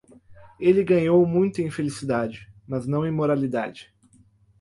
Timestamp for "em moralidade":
3.05-3.93